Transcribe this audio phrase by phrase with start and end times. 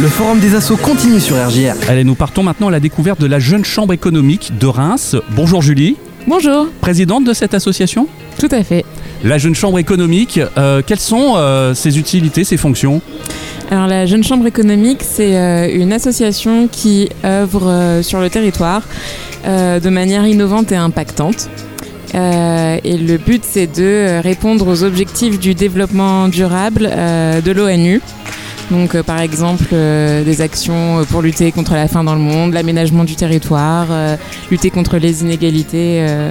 [0.00, 1.74] Le forum des assos continue sur RJR.
[1.88, 5.16] Allez, nous partons maintenant à la découverte de la Jeune Chambre économique de Reims.
[5.30, 5.96] Bonjour Julie,
[6.26, 8.06] Bonjour, présidente de cette association.
[8.38, 8.84] tout à fait.
[9.24, 13.02] La Jeune Chambre économique, euh, quelles sont euh, ses utilités, ses fonctions
[13.70, 18.82] Alors la Jeune Chambre économique, c'est euh, une association qui œuvre euh, sur le territoire
[19.46, 21.50] euh, de manière innovante et impactante.
[22.14, 28.00] Euh, et le but, c'est de répondre aux objectifs du développement durable euh, de l'ONU.
[28.70, 32.52] Donc, euh, par exemple, euh, des actions pour lutter contre la faim dans le monde,
[32.52, 34.16] l'aménagement du territoire, euh,
[34.50, 36.30] lutter contre les inégalités euh,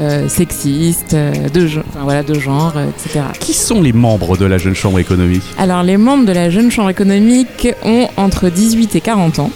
[0.00, 3.24] euh, sexistes, euh, de, enfin, voilà, de genre, euh, etc.
[3.40, 5.42] Qui sont les membres de la Jeune Chambre économique?
[5.58, 9.50] Alors, les membres de la Jeune Chambre économique ont entre 18 et 40 ans.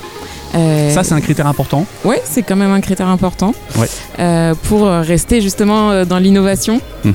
[0.55, 1.85] Euh, Ça, c'est un critère important?
[2.05, 3.89] ouais, c'est quand même un critère important Ouais.
[4.21, 6.81] euh, pour rester justement euh, dans l'innovation.
[7.05, 7.13] Mhm.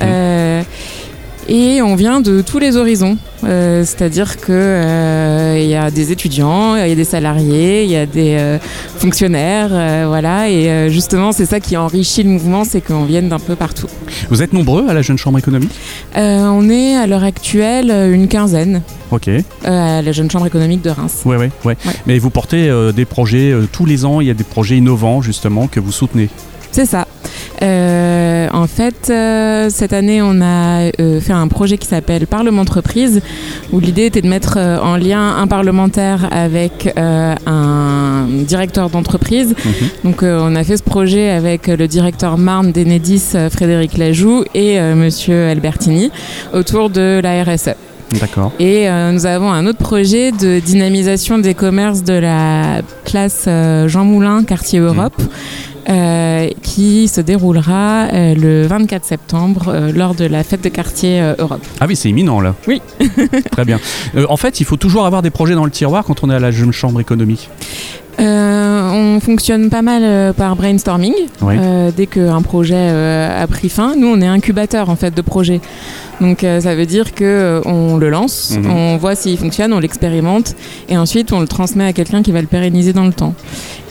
[1.53, 6.75] Et on vient de tous les horizons, Euh, c'est-à-dire que euh, y a des étudiants,
[6.75, 8.57] il y a des salariés, il y a des euh,
[8.99, 9.71] fonctionnaires,
[10.07, 10.49] voilà.
[10.49, 13.87] Et justement, c'est ça qui enrichit le mouvement, c'est qu'on vienne d'un peu partout.
[14.29, 15.73] Vous êtes nombreux à la Jeune Chambre économique?
[16.15, 19.27] On est à l'heure actuelle une quinzaine Ok.
[19.65, 21.23] à la Jeune Chambre économique de Reims.
[21.25, 21.49] Ouais, ouais.
[21.65, 21.75] Ouais.
[22.05, 24.21] Mais vous portez des projets tous les ans.
[24.21, 26.29] Il y a des projets innovants justement que vous soutenez.
[26.71, 27.07] C'est ça.
[28.61, 33.21] En fait, euh, cette année, on a euh, fait un projet qui s'appelle Parlement Entreprise,
[33.71, 39.55] où l'idée était de mettre euh, en lien un parlementaire avec un directeur d'entreprise.
[39.65, 39.73] Mhm.
[40.03, 45.47] Donc, on a fait ce projet avec le directeur Marne d'Enedis, Frédéric Lajoux, et Monsieur
[45.47, 46.11] Albertini,
[46.53, 47.75] autour de la RSE.
[48.19, 48.51] D'accord.
[48.59, 53.87] Et euh, nous avons un autre projet de dynamisation des commerces de la place euh,
[53.87, 55.21] Jean Moulin, quartier Europe,
[55.89, 61.21] euh, qui se déroulera euh, le 24 septembre euh, lors de la fête de quartier
[61.39, 61.61] Europe.
[61.79, 62.55] Ah oui, c'est imminent là.
[62.67, 62.81] Oui.
[63.51, 63.79] Très bien.
[64.29, 66.39] En fait, il faut toujours avoir des projets dans le tiroir quand on est à
[66.39, 67.49] la Jeune Chambre économique.
[68.19, 71.13] Euh, on fonctionne pas mal euh, par brainstorming.
[71.41, 71.55] Oui.
[71.57, 75.61] Euh, dès qu'un projet a pris fin, nous on est incubateur en fait de projets.
[76.19, 78.69] Donc ça veut dire que on le lance, Mhm.
[78.71, 80.55] on voit s'il fonctionne, on l'expérimente
[80.87, 83.33] et ensuite on le transmet à quelqu'un qui va le pérenniser dans le temps.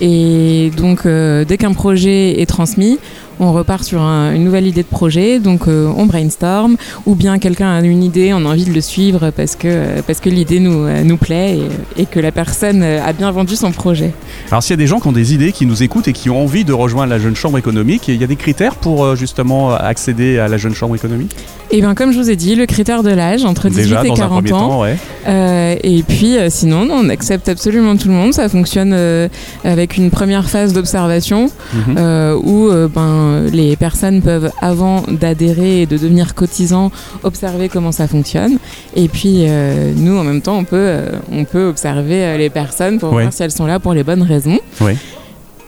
[0.01, 2.99] Et donc dès qu'un projet est transmis,
[3.41, 7.39] on repart sur un- une nouvelle idée de projet, donc euh, on brainstorm, ou bien
[7.39, 10.61] quelqu'un a une idée, on a envie de le suivre parce que, parce que l'idée
[10.61, 11.59] nous, euh, nous plaît
[11.97, 14.13] et, et que la personne euh, a bien vendu son projet.
[14.51, 16.31] Alors s'il y a des gens qui ont des idées, qui nous écoutent et qui
[16.31, 19.73] ont envie de rejoindre la Jeune Chambre économique, il y a des critères pour justement
[19.75, 21.35] accéder à la Jeune Chambre économique?
[21.73, 24.09] Et bien, comme je vous ai dit, le critère de l'âge, entre 18 Déjà, et
[24.09, 24.69] dans un 40 premier ans.
[24.69, 24.97] temps, ouais.
[25.29, 28.33] Euh, et puis, euh, sinon, non, on accepte absolument tout le monde.
[28.35, 29.29] Ça fonctionne euh,
[29.65, 31.97] avec une première phase d'observation Mhm.
[32.43, 32.89] où euh,
[33.31, 36.91] ben, les personnes peuvent, avant d'adhérer et de devenir cotisants,
[37.23, 38.59] observer comment ça fonctionne.
[38.95, 42.51] Et puis, euh, nous, en même temps, on peut, euh, on peut observer euh, les
[42.51, 43.23] personnes pour Ouais.
[43.23, 44.59] voir si elles sont là pour les bonnes raisons.
[44.81, 44.97] Ouais.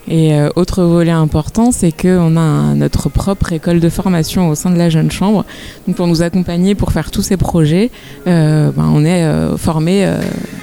[0.09, 4.55] Et euh, autre volet important, c'est qu'on a un- notre propre école de formation au
[4.57, 5.45] sein de la Jeune Chambre.
[5.87, 7.91] Donc pour nous accompagner pour faire tous ces projets,
[8.27, 10.19] euh, ben, on est euh, formé euh,